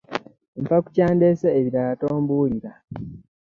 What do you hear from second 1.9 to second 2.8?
tombuulira.